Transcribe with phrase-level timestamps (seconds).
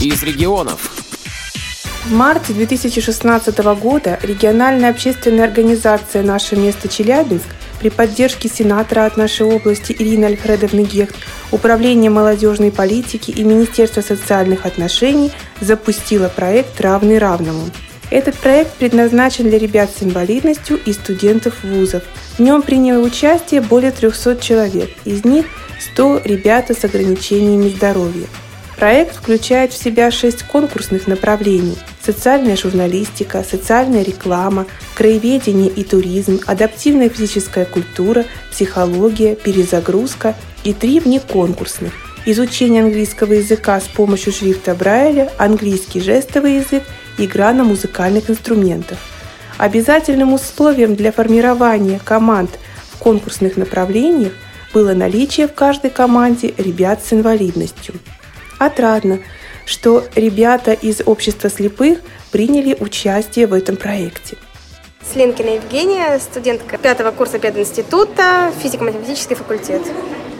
[0.00, 0.92] из регионов.
[2.04, 7.46] В марте 2016 года региональная общественная организация «Наше место Челябинск»
[7.80, 11.16] при поддержке сенатора от нашей области Ирины Альфредовны Гехт,
[11.52, 15.30] Управление молодежной политики и Министерство социальных отношений
[15.60, 17.64] запустила проект «Равный равному».
[18.10, 22.02] Этот проект предназначен для ребят с инвалидностью и студентов вузов.
[22.36, 25.46] В нем приняло участие более 300 человек, из них
[25.92, 28.26] 100 ребята с ограничениями здоровья.
[28.76, 37.08] Проект включает в себя шесть конкурсных направлений– социальная журналистика, социальная реклама, краеведение и туризм, адаптивная
[37.08, 41.94] физическая культура, психология, перезагрузка и три внеконкурсных–
[42.26, 46.82] изучение английского языка с помощью шрифта Брайля, английский жестовый язык,
[47.16, 48.98] игра на музыкальных инструментах.
[49.56, 52.50] Обязательным условием для формирования команд
[52.92, 54.34] в конкурсных направлениях
[54.74, 57.94] было наличие в каждой команде ребят с инвалидностью–
[58.58, 59.20] Отрадно,
[59.64, 61.98] что ребята из общества слепых
[62.30, 64.36] приняли участие в этом проекте.
[65.12, 69.82] Слинкина Евгения, студентка пятого курса пединститута, физико-математический факультет.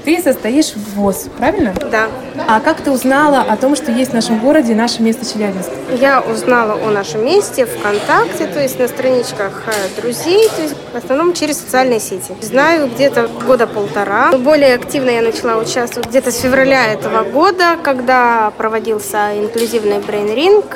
[0.04, 1.74] Ты состоишь в ВОС, правильно?
[1.90, 2.08] Да.
[2.46, 5.68] А как ты узнала о том, что есть в нашем городе наше место Челябинск?
[6.00, 10.96] Я узнала о нашем месте ВКонтакте, то есть на страничках э, друзей, то есть в
[10.96, 12.34] основном через социальные сети.
[12.40, 14.30] Знаю где-то года полтора.
[14.38, 20.66] Более активно я начала участвовать где-то с февраля этого года, когда проводился инклюзивный брейн-ринг.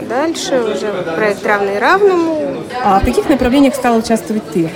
[0.00, 2.64] А дальше уже проект «Равный равному».
[2.82, 4.70] А в каких направлениях стала участвовать ты?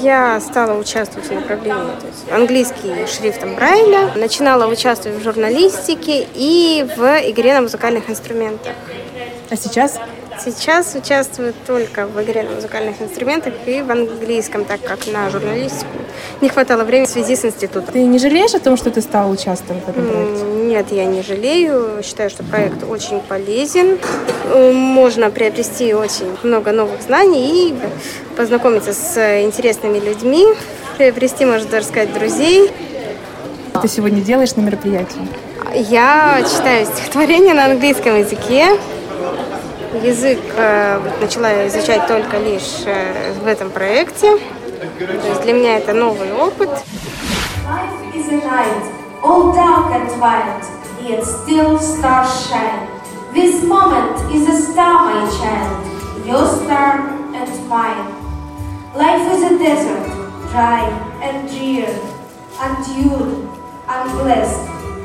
[0.00, 6.86] Я стала участвовать в направлении то есть английский шрифтом Брайля, начинала участвовать в журналистике и
[6.96, 8.72] в игре на музыкальных инструментах.
[9.50, 9.98] А сейчас?
[10.44, 15.88] Сейчас участвую только в игре на музыкальных инструментах и в английском, так как на журналистику
[16.40, 17.92] не хватало времени в связи с институтом.
[17.92, 20.44] Ты не жалеешь о том, что ты стала участвовать в этом проекте?
[20.44, 22.02] Нет, я не жалею.
[22.04, 23.98] Считаю, что проект очень полезен.
[24.54, 27.74] Можно приобрести очень много новых знаний и
[28.36, 30.46] познакомиться с интересными людьми,
[30.96, 32.70] приобрести, можно даже сказать, друзей.
[33.70, 35.26] Что ты сегодня делаешь на мероприятии?
[35.74, 38.68] Я читаю стихотворение на английском языке.
[39.94, 44.36] Язык э, начала изучать только лишь э, в этом проекте.
[44.98, 46.68] То есть для меня это новый опыт.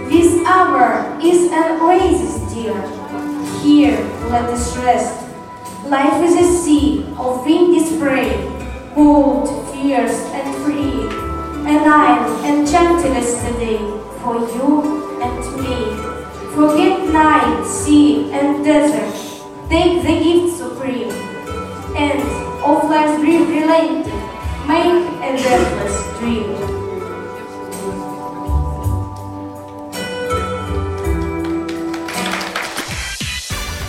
[0.09, 3.03] This hour is an oasis, dear.
[3.63, 3.96] Here
[4.28, 5.25] let us rest.
[5.85, 8.35] Life is a sea of windy spray,
[8.94, 11.07] bold, fierce, and free.
[11.72, 13.78] An isle enchanted yesterday
[14.19, 15.96] for you and me.
[16.53, 19.16] Forget night, sea, and desert.
[19.69, 21.12] Take the gift supreme.
[21.96, 22.19] And
[22.68, 24.12] of life's brief relenting,
[24.68, 26.82] make a deathless dream.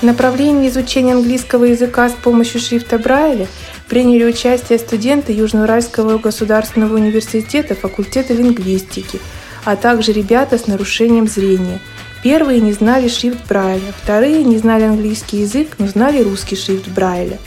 [0.04, 3.46] Направлении изучения английского языка с помощью шрифта Брайля
[3.88, 9.20] приняли участие студенты Южноуральского государственного университета факультета лингвистики,
[9.64, 11.80] а также ребята с нарушением зрения.
[12.22, 17.38] Первые не знали шрифт Брайля, вторые не знали английский язык, но знали русский шрифт Брайля.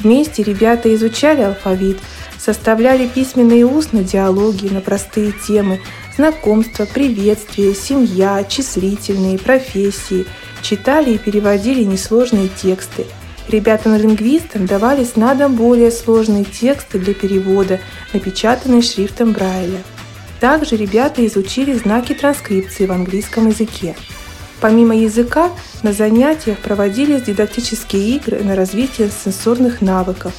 [0.00, 1.98] Вместе ребята изучали алфавит,
[2.38, 5.80] составляли письменно и устно диалоги на простые темы,
[6.16, 10.26] знакомства, приветствия, семья, числительные, профессии–
[10.64, 13.06] читали и переводили несложные тексты.
[13.48, 17.78] Ребятам-лингвистам давались на дом более сложные тексты для перевода,
[18.12, 19.82] напечатанные шрифтом Брайля.
[20.40, 23.94] Также ребята изучили знаки транскрипции в английском языке.
[24.60, 25.50] Помимо языка,
[25.82, 30.32] на занятиях проводились дидактические игры на развитие сенсорных навыков.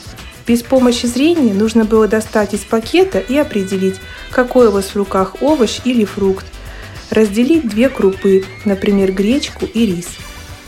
[0.47, 3.95] Без помощи зрения нужно было достать из пакета и определить,
[4.35, 6.45] какой у вас в руках овощ или фрукт,
[7.09, 10.09] разделить две крупы, например, гречку и рис.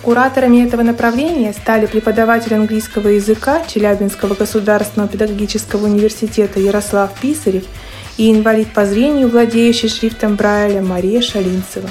[0.04, 7.66] Кураторами этого направления стали преподаватель английского языка Челябинского государственного педагогического университета Ярослав Писарев
[8.16, 11.90] и инвалид по зрению, владеющий шрифтом Брайля Мария Шалинцева.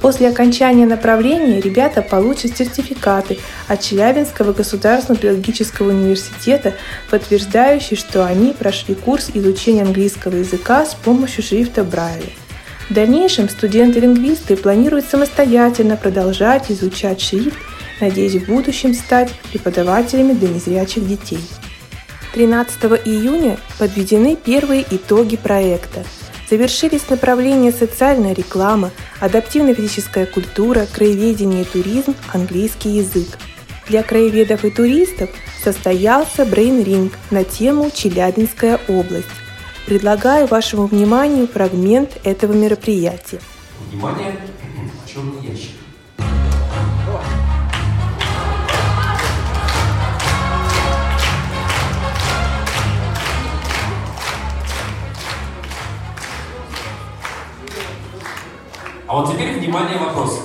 [0.00, 6.74] После окончания направления ребята получат сертификаты от Челябинского государственного педагогического университета,
[7.10, 12.30] подтверждающие, что они прошли курс изучения английского языка с помощью шрифта Брайля.
[12.88, 17.58] В дальнейшем студенты-лингвисты планируют самостоятельно продолжать изучать шрифт,
[18.00, 21.40] надеясь в будущем стать преподавателями для незрячих детей.
[22.34, 26.04] 13 июня подведены первые итоги проекта.
[26.48, 33.38] Завершились направления социальная реклама, адаптивно-физическая культура, краеведение и туризм, английский язык.
[33.88, 35.30] Для краеведов и туристов
[35.62, 39.26] состоялся брейн-ринг на тему «Челябинская область».
[39.86, 43.40] Предлагаю вашему вниманию фрагмент этого мероприятия.
[43.90, 44.36] Внимание,
[45.06, 45.85] черный ящик.
[59.16, 60.42] Вот теперь, внимание, вопрос.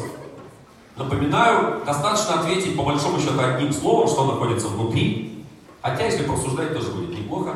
[0.96, 5.44] Напоминаю, достаточно ответить по большому счету одним словом, что находится внутри.
[5.82, 7.54] Хотя, если порассуждать, тоже будет неплохо.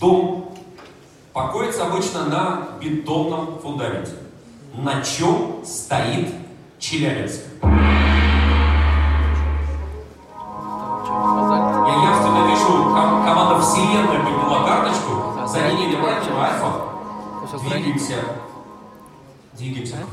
[0.00, 0.54] Дом
[1.34, 4.12] покоится обычно на бетонном фундаменте.
[4.72, 6.32] На чем стоит
[6.78, 7.42] Челябинск?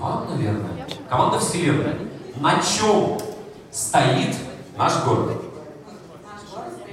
[0.05, 0.87] Двигаемся к вам, наверное.
[1.09, 1.97] Команда Вселенная.
[2.35, 3.17] На чем
[3.71, 4.35] стоит
[4.77, 5.41] наш город?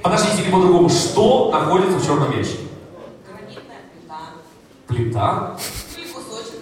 [0.03, 0.89] Подождите, или по-другому.
[0.89, 2.69] Что находится в черном ящике?
[3.27, 4.21] Гранитная плита.
[4.87, 5.57] Плита.
[5.97, 6.61] Или кусочек.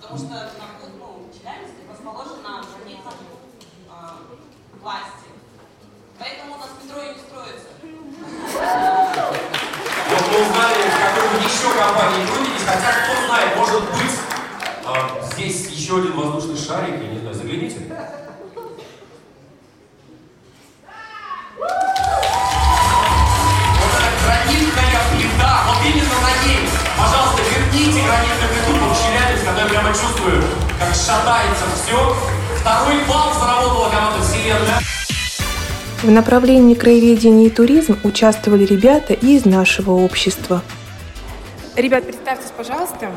[0.00, 0.44] Потому что на
[0.98, 3.14] ну, Челябинске расположен на гранитном
[3.90, 4.16] а,
[4.82, 5.28] пласте.
[6.18, 7.68] Поэтому у нас метро и не строится.
[10.10, 14.27] Вот мы узнали, в какой еще компании трудитесь, хотя кто знает, может быть,
[14.88, 17.80] а, здесь еще один воздушный шарик, я не знаю, загляните.
[21.58, 21.68] Вот
[23.94, 26.68] эта гранитная плита, вот именно на ней.
[26.96, 30.42] Пожалуйста, верните гранитную плиту в Челябинск, а то я прямо чувствую,
[30.78, 32.16] как шатается все.
[32.60, 34.80] Второй балл заработала команда Вселенная.
[36.02, 40.62] В направлении краеведения и туризм участвовали ребята и из нашего общества.
[41.76, 43.10] Ребят, представьтесь, пожалуйста.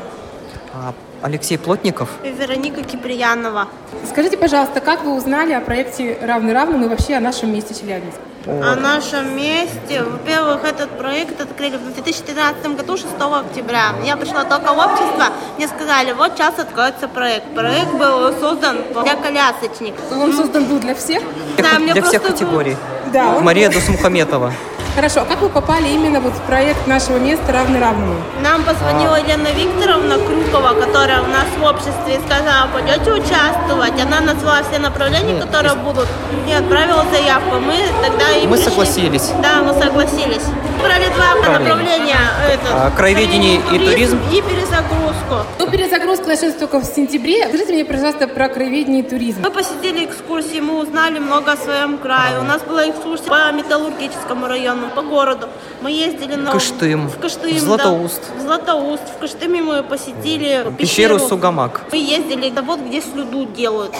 [1.22, 2.08] Алексей Плотников.
[2.24, 3.68] И Вероника Киприянова.
[4.10, 8.18] Скажите, пожалуйста, как вы узнали о проекте «Равны равным» и вообще о нашем месте Челябинск?
[8.46, 10.02] О нашем месте.
[10.02, 13.94] Во-первых, этот проект открыли в 2013 году, 6 октября.
[14.04, 15.26] Я пришла только в общество,
[15.56, 17.46] мне сказали, вот сейчас откроется проект.
[17.54, 20.00] Проект был создан для колясочников.
[20.10, 21.22] Он создан был для всех?
[21.58, 22.76] Да, мне Для всех категорий.
[23.12, 23.36] Да.
[23.36, 24.52] он- Мария Дусмухаметова.
[24.94, 28.20] Хорошо, а как вы попали именно вот в проект нашего места «Равны равному»?
[28.42, 33.98] Нам позвонила Елена Викторовна Крюкова, которая у нас в обществе, и сказала, пойдете участвовать.
[34.02, 36.08] Она назвала все направления, которые будут,
[36.46, 37.56] и отправила заявку.
[37.58, 37.74] Мы
[38.06, 38.70] тогда и Мы пришли.
[38.70, 39.30] согласились.
[39.42, 40.42] Да, мы согласились.
[40.82, 42.18] Брали два направления.
[42.52, 44.18] Это, А, краеведение и туризм.
[44.30, 45.46] И перезагрузку.
[45.58, 47.48] Ну, перезагрузка начнется только в сентябре.
[47.48, 49.40] Скажите мне, пожалуйста, про краеведение и туризм.
[49.42, 52.38] Мы посетили экскурсии, мы узнали много о своем крае.
[52.40, 55.48] У нас была экскурсия по металлургическому району, по городу.
[55.80, 56.50] Мы ездили на...
[56.52, 58.22] Кыштым, в Кыштым, в Златоуст.
[58.34, 58.38] да.
[58.38, 59.02] В Златоуст.
[59.16, 61.82] В Кыштыме мы посетили Пещеру Сугамак.
[61.92, 63.94] Мы ездили, да вот где слюду делают.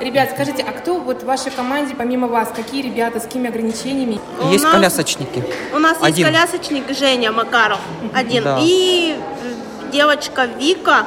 [0.00, 4.18] Ребят, скажите, а кто вот в вашей команде, помимо вас, какие ребята, с какими ограничениями?
[4.42, 5.44] У Есть нас- колясочники.
[5.72, 6.26] У нас Один.
[6.26, 7.78] есть колясочник Женя Макаров,
[8.12, 8.42] один.
[8.42, 8.58] Да.
[8.60, 9.16] И
[9.92, 11.06] девочка Вика,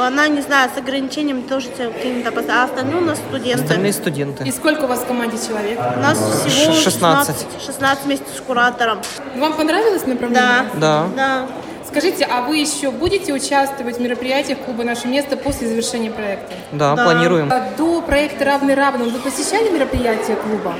[0.00, 3.62] она, не знаю, с ограничением тоже какими-то, поз- а остальные у нас студенты.
[3.62, 4.52] Остальные И студенты.
[4.52, 5.78] сколько у вас в команде человек?
[5.96, 7.36] У нас всего Ш- 16.
[7.64, 8.98] 16 вместе с куратором.
[9.36, 10.66] Вам понравилось направление?
[10.74, 11.06] Да.
[11.06, 11.06] Да.
[11.16, 11.46] Да.
[11.88, 16.52] Скажите, а вы еще будете участвовать в мероприятиях клуба «Наше место» после завершения проекта?
[16.72, 17.04] Да, Да.
[17.04, 17.48] планируем.
[17.52, 20.74] А До проекта «Равный равному» вы посещали мероприятия клуба?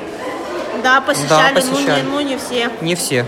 [0.82, 2.02] Да, посещали, Да, посещали.
[2.02, 2.68] Ну, не, ну не все.
[2.80, 3.24] Не все.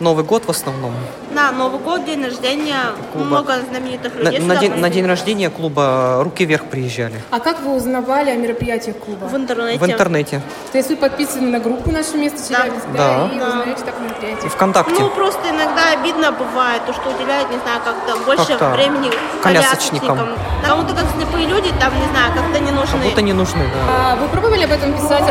[0.00, 0.92] Новый год в основном.
[1.34, 2.76] Да, Новый год, день рождения,
[3.12, 3.26] Клуба.
[3.26, 4.38] много знаменитых На, людей.
[4.40, 7.20] на сюда день, на день рождения клуба «Руки вверх» приезжали.
[7.30, 9.24] А как вы узнавали о мероприятиях клуба?
[9.26, 9.78] В интернете.
[9.78, 10.42] В интернете.
[10.72, 13.28] То есть вы подписаны на группу «Наше место Челябинск», Да.
[13.32, 13.46] и Да.
[13.48, 14.48] узнаете так И мероприятия?
[14.48, 14.94] ВКонтакте.
[15.02, 19.10] Ну, просто иногда обидно бывает, то, что уделяют, не знаю, как-то больше Как-то времени
[19.42, 20.16] колясочникам.
[20.18, 20.28] колясочникам.
[20.66, 22.92] Кому-то как слепые люди, там, не знаю, как-то не нужны.
[22.98, 23.80] Как будто не нужны, да.
[24.12, 25.24] А вы пробовали об этом писать?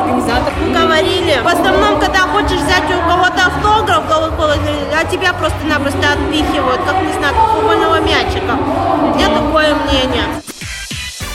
[0.93, 1.41] Говорили.
[1.43, 7.33] В основном, когда хочешь взять у кого-то автограф, а тебя просто-напросто отпихивают, как, не знаю,
[7.33, 8.59] футбольного мячика.
[9.01, 10.23] У меня такое мнение.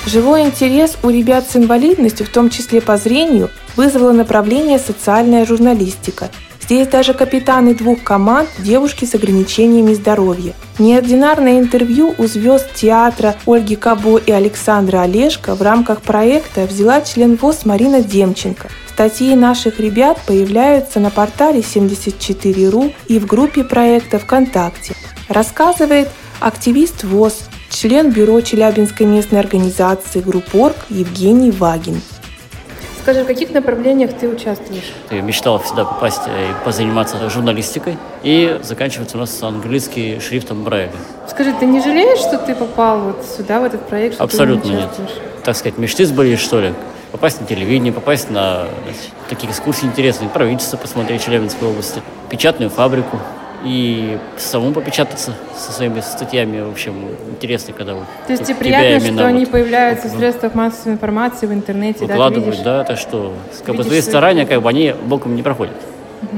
[0.07, 6.29] Живой интерес у ребят с инвалидностью, в том числе по зрению, вызвало направление «Социальная журналистика».
[6.61, 10.53] Здесь даже капитаны двух команд– девушки с ограничениями здоровья.
[10.79, 17.35] Неординарное интервью у звезд театра Ольги Кабо и Александра Олешко в рамках проекта взяла член
[17.35, 18.69] ВОЗ Марина Демченко.
[18.99, 24.93] Статьи наших ребят появляются на портале 74.ru и в группе проекта ВКонтакте.
[25.29, 26.09] Рассказывает
[26.41, 32.03] активист ВОЗ, член бюро Челябинской местной организации Группорг Евгений Вагин.
[33.01, 34.93] Скажи, в каких направлениях ты участвуешь?
[35.13, 37.97] Я мечтал всегда попасть и позаниматься журналистикой.
[38.25, 40.91] И заканчивается у нас английский шрифтом Брайля.
[41.31, 44.21] Скажи, ты не жалеешь, что ты попал вот сюда, в этот проект?
[44.21, 44.91] Абсолютно нет.
[45.45, 46.75] Так сказать, мечты сбылись, что ли?
[47.13, 48.67] Попасть на телевидение, попасть на
[49.29, 53.19] такие экскурсии интересные, правительство посмотреть Челябинской области, печатную фабрику
[53.65, 59.01] и самому попечататься со своими статьями, в общем, интересно, когда вот То есть тебе приятно,
[59.01, 62.65] что они вот появляются в средствах массовой информации, в интернете, да, ты выкладывают, видишь?
[62.65, 63.33] да, так что
[63.65, 65.75] как бы твои старания, как бы они боком не проходят.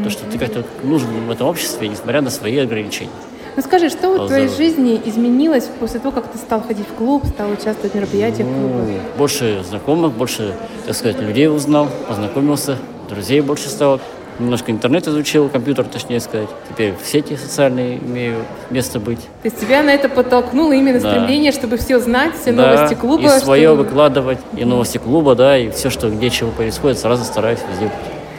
[0.05, 3.11] То, что ты как-то нужен в этом обществе, несмотря на свои ограничения.
[3.57, 4.57] Ну скажи, что в твоей Здорово.
[4.57, 8.75] жизни изменилось после того, как ты стал ходить в клуб, стал участвовать в мероприятиях клуба?
[8.87, 8.87] Ну,
[9.19, 10.55] больше знакомых, больше,
[10.87, 12.77] так сказать, людей узнал, познакомился,
[13.09, 14.01] друзей больше стало.
[14.39, 16.49] Немножко интернет изучил, компьютер, точнее сказать.
[16.71, 18.37] Теперь в сети социальные имею
[18.71, 19.21] место быть.
[19.21, 21.11] То есть тебя на это подтолкнуло именно Да.
[21.11, 23.37] стремление, чтобы все знать, все Да, новости клуба.
[23.37, 27.25] и свое чтобы- выкладывать, и новости клуба, да, и все, что где чего происходит, сразу
[27.25, 27.91] стараюсь везде.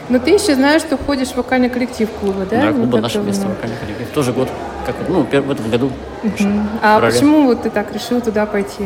[0.08, 2.60] Но ты еще знаешь, что входишь в вокальный коллектив клуба, да?
[2.62, 4.08] Да, клуба наше место вокальный коллектив.
[4.12, 4.48] Тоже год,
[4.84, 5.90] как, ну, в этом году.
[6.22, 6.68] Мгм.
[6.82, 7.12] А Брали.
[7.12, 8.84] почему вот ты так решил туда пойти?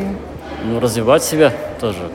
[0.65, 2.11] Ну, развивать себя тоже.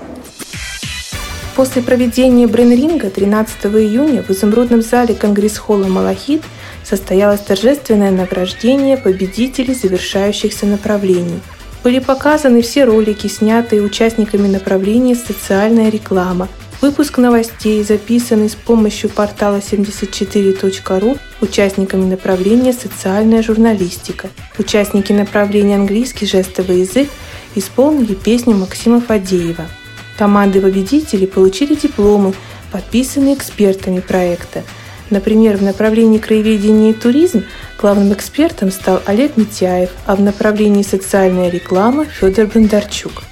[1.55, 6.43] После проведения брейнринга 13 июня в изумрудном зале Конгресс-холла «Малахит»
[6.83, 11.39] состоялось торжественное награждение победителей завершающихся направлений.
[11.83, 16.47] Были показаны все ролики, снятые участниками направления «Социальная реклама»,
[16.81, 24.29] выпуск новостей, записанный с помощью портала 74.ru участниками направления «Социальная журналистика».
[24.57, 27.09] Участники направления «Английский жестовый язык»
[27.55, 29.67] исполнили песню Максима Фадеева–
[30.21, 32.35] Команды победителей получили дипломы,
[32.71, 34.61] подписанные экспертами проекта.
[35.09, 37.43] Например, в направлении краеведения и туризм
[37.79, 43.23] главным экспертом стал Олег Митяев, а в направлении социальная реклама Федор Бондарчук.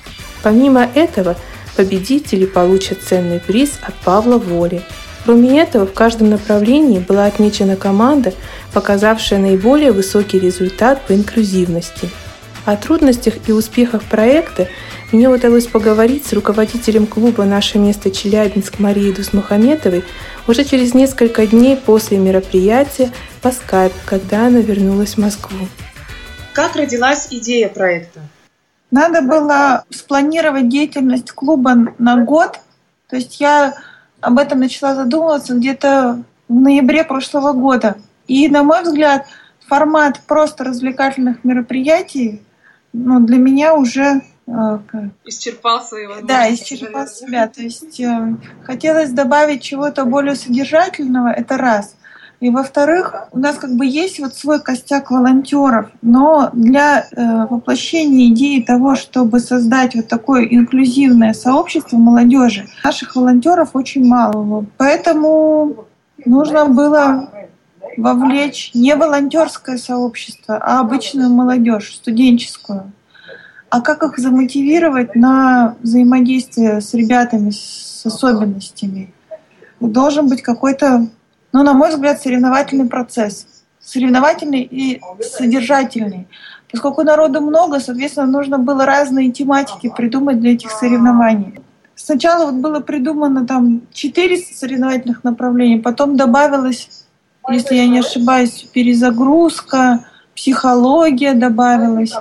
[0.41, 1.37] Помимо этого,
[1.79, 4.81] победители получат ценный приз от Павла Воли.
[5.23, 8.33] Кроме этого, в каждом направлении была отмечена команда,
[8.73, 12.09] показавшая наиболее высокий результат по инклюзивности.
[12.65, 14.67] О трудностях и успехах проекта
[15.13, 20.03] мне удалось поговорить с руководителем клуба «Наше место Челябинск» Марией Дусмухаметовой
[20.47, 23.09] уже через несколько дней после мероприятия
[23.41, 25.65] по скайпу, когда она вернулась в Москву.
[26.51, 28.19] Как родилась идея проекта?
[28.91, 32.59] Надо было спланировать деятельность клуба на год.
[33.07, 33.75] То есть я
[34.21, 37.97] об этом начала задумываться где-то в ноябре прошлого года.
[38.27, 39.27] И, на мой взгляд,
[39.67, 42.41] формат просто развлекательных мероприятий
[42.91, 44.79] ну, для меня уже э,
[45.25, 46.27] Исчерпал свои возможности.
[46.27, 47.47] да, исчерпал себя.
[47.47, 51.95] То есть э, хотелось добавить чего-то более содержательного, это раз.
[52.39, 58.29] И во-вторых, у нас как бы есть вот свой костяк волонтеров, но для э, воплощения
[58.29, 64.65] идеи того, чтобы создать вот такое инклюзивное сообщество молодежи, наших волонтеров очень мало.
[64.77, 65.85] Поэтому
[66.25, 67.29] нужно было
[67.97, 72.91] вовлечь не волонтерское сообщество, а обычную молодежь, студенческую.
[73.69, 79.13] А как их замотивировать на взаимодействие с ребятами с особенностями?
[79.79, 81.07] Должен быть какой-то,
[81.51, 83.47] ну, на мой взгляд, соревновательный процесс.
[83.79, 86.27] Соревновательный и содержательный.
[86.71, 91.59] Поскольку народу много, соответственно, нужно было разные тематики придумать для этих соревнований.
[91.95, 97.05] Сначала вот было придумано там четыре соревновательных направления, потом добавилось,
[97.49, 102.13] если я не ошибаюсь, перезагрузка, психология добавилась.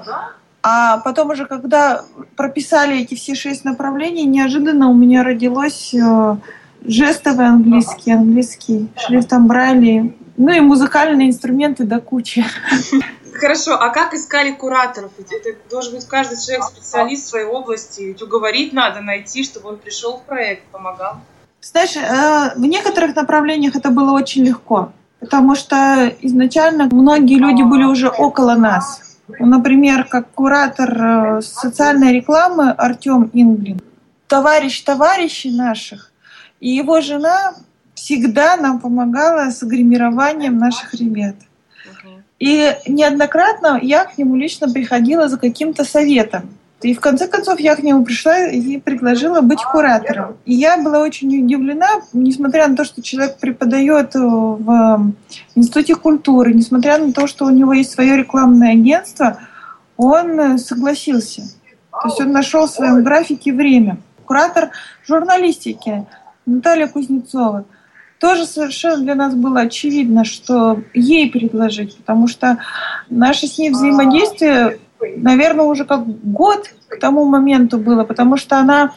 [0.62, 2.02] А потом уже, когда
[2.36, 6.36] прописали эти все шесть направлений, неожиданно у меня родилось э,
[6.84, 12.44] жестовый английский, английский шрифтом Брайли, ну и музыкальные инструменты до кучи.
[13.34, 15.12] Хорошо, а как искали кураторов?
[15.18, 18.02] Это должен быть каждый человек специалист в своей области.
[18.02, 21.18] Ведь уговорить надо, найти, чтобы он пришел в проект, помогал.
[21.60, 27.84] Знаешь, э, в некоторых направлениях это было очень легко, потому что изначально многие люди были
[27.84, 29.02] уже около нас.
[29.28, 33.80] Например, как куратор э, социальной рекламы Артем Инглин,
[34.26, 36.07] товарищ товарищей наших,
[36.60, 37.54] и его жена
[37.94, 41.36] всегда нам помогала с гримированием наших ребят.
[42.38, 46.50] И неоднократно я к нему лично приходила за каким-то советом.
[46.80, 50.36] И в конце концов я к нему пришла и предложила быть куратором.
[50.44, 55.12] И я была очень удивлена, несмотря на то, что человек преподает в
[55.56, 59.38] Институте культуры, несмотря на то, что у него есть свое рекламное агентство,
[59.96, 61.42] он согласился.
[61.90, 63.96] То есть он нашел в своем графике время.
[64.24, 64.70] Куратор
[65.04, 66.06] журналистики
[66.48, 67.64] Наталья Кузнецова
[68.18, 72.58] тоже совершенно для нас было очевидно, что ей предложить, потому что
[73.08, 78.94] наше с ней взаимодействие наверное, уже как год к тому моменту было, потому что она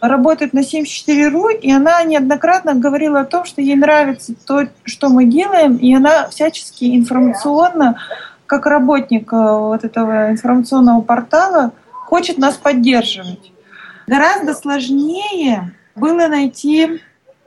[0.00, 5.24] работает на 74.ru, и она неоднократно говорила о том, что ей нравится то, что мы
[5.24, 7.98] делаем, и она всячески информационно,
[8.44, 13.52] как работник э, вот этого информационного портала, хочет нас поддерживать.
[14.06, 17.00] Гораздо сложнее было найти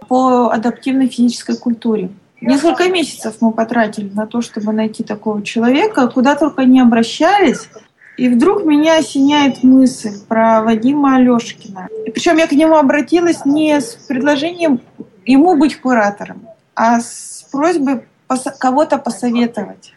[0.07, 2.09] по адаптивной физической культуре.
[2.41, 7.69] Несколько месяцев мы потратили на то, чтобы найти такого человека, куда только не обращались.
[8.17, 11.87] И вдруг меня осеняет мысль про Вадима Алешкина.
[12.05, 14.81] И причем я к нему обратилась не с предложением
[15.25, 19.93] ему быть куратором, а с просьбой пос- кого-то посоветовать.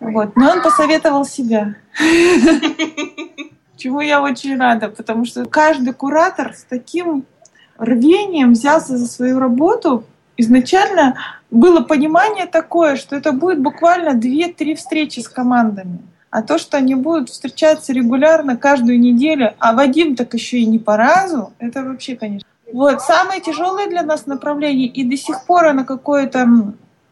[0.00, 0.36] Вот.
[0.36, 1.76] Но он посоветовал себя.
[3.76, 7.24] Чему я очень рада, потому что каждый куратор с таким
[7.78, 10.04] рвением взялся за свою работу.
[10.36, 11.16] Изначально
[11.50, 16.00] было понимание такое, что это будет буквально 2-3 встречи с командами.
[16.30, 20.78] А то, что они будут встречаться регулярно каждую неделю, а Вадим так еще и не
[20.78, 22.46] по разу, это вообще, конечно.
[22.70, 26.46] Вот, самое тяжелое для нас направление, и до сих пор оно какое-то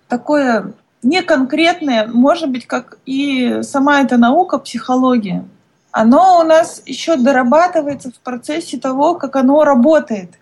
[0.06, 5.44] такое неконкретное, может быть, как и сама эта наука, психология.
[5.92, 10.32] Оно у нас еще дорабатывается в процессе того, как оно работает.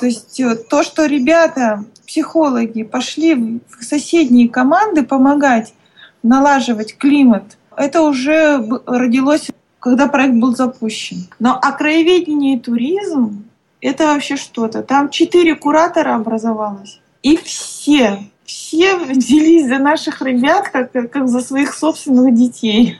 [0.00, 5.74] То есть э, то, что ребята, психологи, пошли в соседние команды помогать
[6.22, 11.28] налаживать климат, это уже родилось, когда проект был запущен.
[11.38, 13.44] Но а краеведение и туризм—
[13.82, 14.82] это вообще что-то.
[14.82, 17.00] Там четыре куратора образовалось.
[17.22, 22.98] И все, все взялись за наших ребят, как, как за своих собственных детей.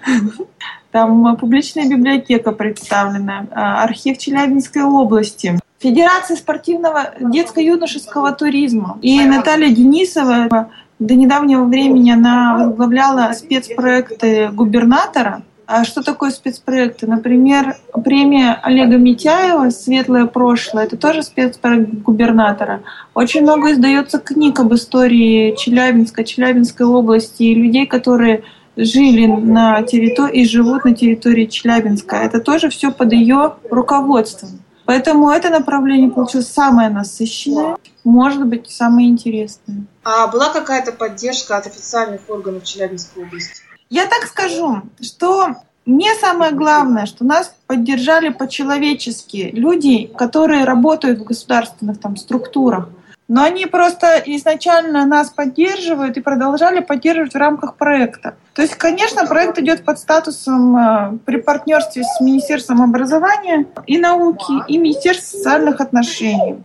[0.90, 8.99] Там публичная библиотека представлена, а, архив Челябинской области, Федерация спортивного детско-юношеского туризма.
[9.00, 15.42] И Наталья Денисова до недавнего времени она возглавляла спецпроекты губернатора.
[15.66, 17.06] А что такое спецпроекты?
[17.06, 22.82] Например, премия Олега Митяева «Светлое прошлое»— это тоже спецпроект губернатора.
[23.14, 28.42] Очень много издается книг об истории Челябинска, Челябинской области и людей, которые
[28.76, 32.16] жили на территории и живут на территории Челябинска.
[32.16, 34.60] Это тоже все под ее руководством.
[34.90, 39.85] Поэтому это направление получилось самое насыщенное, может быть, самое интересное.
[40.03, 43.62] А была какая-то поддержка от официальных органов Челябинской области?
[43.88, 45.55] Я так скажу, что
[45.87, 52.88] мне самое главное, что нас поддержали по-человечески люди, которые работают в государственных там структурах.
[53.29, 58.35] Но они просто изначально нас поддерживают и продолжали поддерживать в рамках проекта.
[58.61, 64.53] То есть, конечно, проект идет под статусом э, при партнерстве с Министерством образования и науки
[64.68, 66.62] и Министерством социальных отношений.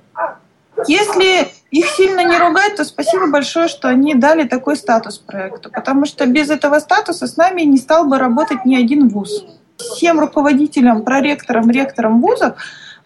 [0.88, 6.06] Если их сильно не ругать, то спасибо большое, что они дали такой статус проекту, потому
[6.06, 9.46] что без этого статуса с нами не стал бы работать ни один вуз.
[9.78, 12.58] Всем руководителям, проректорам, ректорам вузов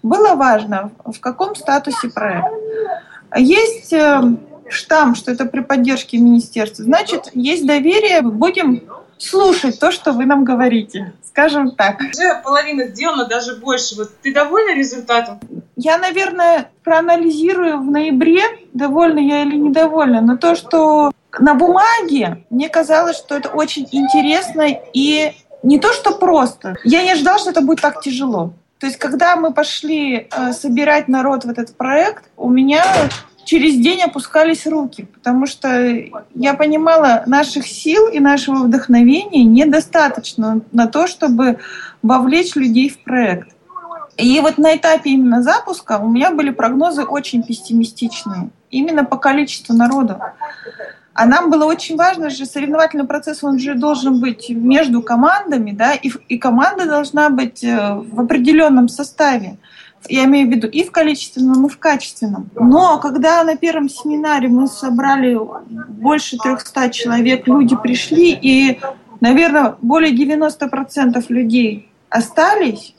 [0.02, 2.52] было важно, в каком статусе проект.
[3.36, 4.20] Есть э,
[4.72, 6.84] штамп, что это при поддержке министерства.
[6.84, 8.84] Значит, есть доверие, будем
[9.18, 11.14] слушать то, что вы нам говорите.
[11.24, 12.00] Скажем так.
[12.00, 13.96] Уже половина сделана, даже больше.
[13.96, 15.40] Вот ты довольна результатом?
[15.76, 18.42] Я, наверное, проанализирую в ноябре,
[18.74, 24.68] довольна я или недовольна, но то, что на бумаге, мне казалось, что это очень интересно
[24.94, 26.76] и не то, что просто.
[26.84, 28.54] Я не ожидала, что это будет так тяжело.
[28.80, 32.84] То есть, когда мы пошли э, собирать народ в этот проект, у меня
[33.50, 35.68] через день опускались руки, потому что
[36.36, 41.58] я понимала, наших сил и нашего вдохновения недостаточно на то, чтобы
[42.04, 43.50] вовлечь людей в проект.
[44.18, 49.74] И вот на этапе именно запуска у меня были прогнозы очень пессимистичные, именно по количеству
[49.74, 50.20] народу.
[51.16, 55.94] А нам было очень важно же, соревновательный процесс, он же должен быть между командами, да,
[55.94, 59.58] и, и команда должна быть э, в определенном составе.
[60.08, 62.50] Я имею в виду и в количественном, и в качественном.
[62.56, 65.38] Но когда на первом семинаре мы собрали
[65.90, 68.80] больше 300 человек, люди пришли, и,
[69.20, 72.96] наверное, более 90% людей остались,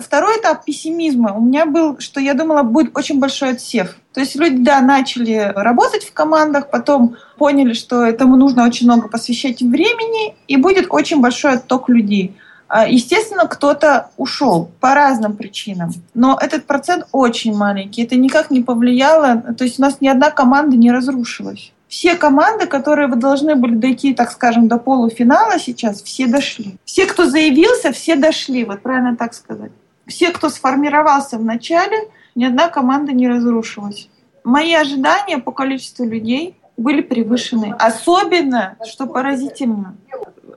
[0.00, 3.96] Второй этап пессимизма у меня был, что я думала, будет очень большой отсев.
[4.14, 9.08] То есть люди, да, начали работать в командах, потом поняли, что этому нужно очень много
[9.08, 12.34] посвящать времени, и будет очень большой отток людей.
[12.70, 18.04] А, естественно, кто-то ушел по разным причинам, но этот процент очень маленький.
[18.04, 21.72] Это никак не повлияло, то есть у нас ни одна команда не разрушилась.
[21.88, 26.78] Все команды, которые вы должны были дойти, так скажем, до полуфинала сейчас, все дошли.
[26.84, 29.72] Все, кто заявился, все дошли, вот правильно так сказать
[30.10, 34.10] все, кто сформировался в начале, ни одна команда не разрушилась.
[34.44, 37.74] Мои ожидания по количеству людей были превышены.
[37.78, 39.96] Особенно, что поразительно,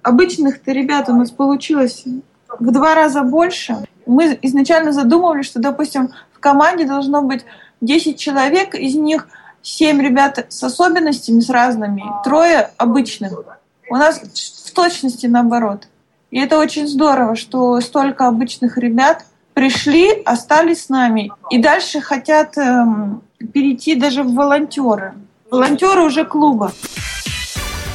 [0.04, 2.04] обычных-то ребят у нас получилось
[2.60, 3.78] в два раза больше.
[4.06, 7.46] Мы изначально задумывали, что, допустим, в команде должно быть
[7.82, 9.28] 10 человек, из них
[9.62, 13.34] 7 ребят с особенностями, с разными, трое обычных.
[13.89, 15.88] У нас в точности наоборот.
[16.32, 22.58] И это очень здорово, что столько обычных ребят пришли, остались с нами и дальше хотят
[22.58, 23.22] эм,
[23.54, 25.13] перейти даже в волонтеры.
[25.52, 26.72] Волонтеры уже клуба.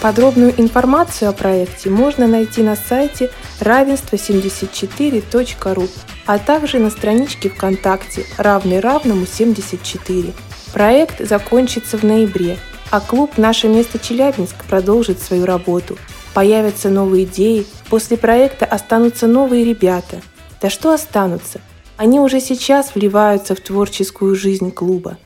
[0.01, 5.89] Подробную информацию о проекте можно найти на сайте равенство74.ру,
[6.25, 10.33] а также на страничке ВКонтакте «Равный равному 74».
[10.73, 12.59] Проект закончится в ноябре,
[12.91, 15.99] а клуб «Наше место Челябинск» продолжит свою работу.
[16.33, 20.21] Появятся новые идеи, после проекта останутся новые ребята.
[20.63, 21.61] Да что останутся?
[21.97, 25.19] Они уже сейчас вливаются в творческую жизнь клуба.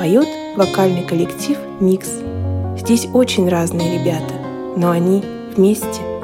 [0.00, 2.08] Поет вокальный коллектив «Микс».
[2.86, 4.32] Здесь очень разные ребята,
[4.76, 5.20] но они
[5.56, 6.15] вместе.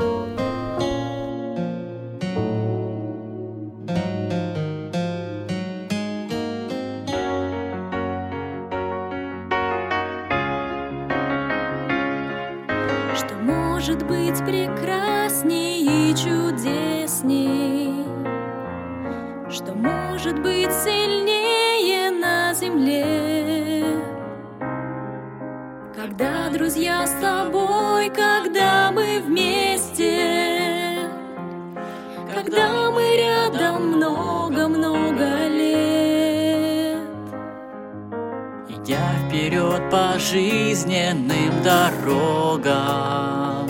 [39.92, 43.68] По жизненным дорогам,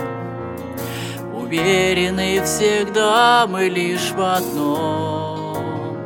[1.34, 5.96] Уверены всегда мы лишь в одном.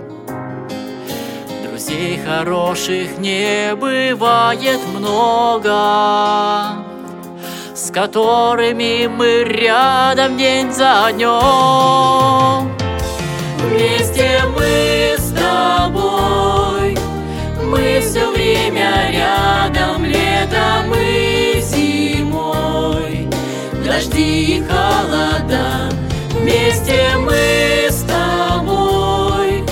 [1.62, 6.82] Друзей хороших не бывает много,
[7.74, 12.72] С которыми мы рядом день за днем.
[13.58, 14.95] Вместе мы
[24.06, 25.90] дожди и холода.
[26.30, 29.64] Вместе мы с тобой,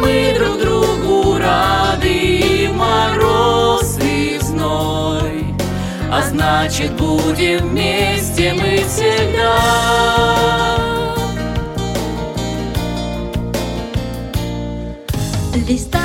[0.00, 5.54] мы друг другу рады и мороз и зной.
[6.10, 9.58] А значит, будем вместе мы всегда.
[15.68, 16.01] Листая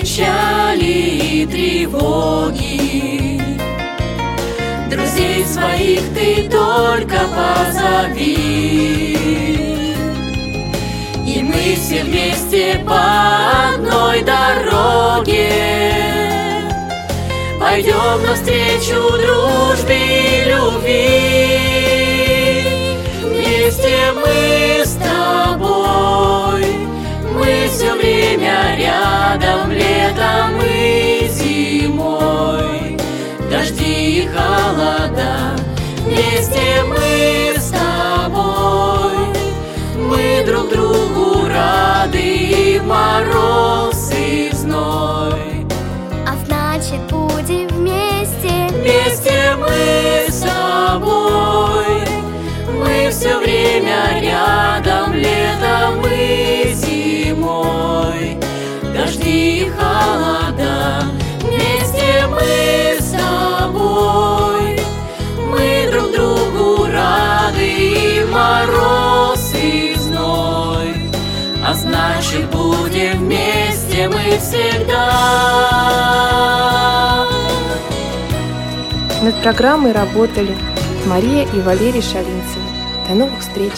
[0.00, 3.40] печали и тревоги.
[4.90, 9.16] Друзей своих ты только позови.
[11.26, 15.52] И мы все вместе по одной дороге
[17.60, 21.58] Пойдем навстречу дружбе и любви.
[23.22, 25.77] Вместе мы с тобой,
[27.78, 32.98] все время рядом, летом и зимой,
[33.48, 35.54] дожди и холода.
[36.04, 37.54] Вместе мы
[74.38, 76.28] всегда.
[79.22, 80.56] Над программой работали
[81.06, 82.62] Мария и Валерий Шалинцевы.
[83.08, 83.72] До новых встреч!